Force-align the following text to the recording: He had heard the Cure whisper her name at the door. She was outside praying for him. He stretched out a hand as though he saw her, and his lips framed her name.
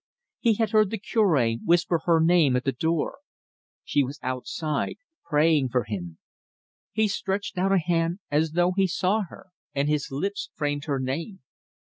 He 0.39 0.55
had 0.55 0.71
heard 0.71 0.89
the 0.89 0.97
Cure 0.97 1.57
whisper 1.63 1.99
her 2.05 2.19
name 2.19 2.55
at 2.55 2.63
the 2.65 2.71
door. 2.71 3.19
She 3.83 4.03
was 4.03 4.17
outside 4.23 4.95
praying 5.29 5.69
for 5.69 5.83
him. 5.83 6.17
He 6.91 7.07
stretched 7.07 7.55
out 7.59 7.71
a 7.71 7.77
hand 7.77 8.17
as 8.31 8.53
though 8.53 8.71
he 8.71 8.87
saw 8.87 9.21
her, 9.29 9.49
and 9.75 9.87
his 9.87 10.09
lips 10.09 10.49
framed 10.55 10.85
her 10.85 10.99
name. 10.99 11.43